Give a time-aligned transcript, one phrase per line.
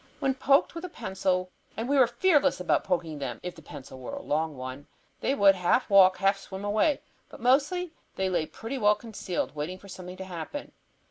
[0.17, 3.99] When poked with a pencil, and we were fearless about poking them, if the pencil
[3.99, 4.87] were a long one,
[5.19, 7.01] they would half walk, half swim away.
[7.29, 10.71] But mostly they lay pretty well concealed, waiting for something to happen.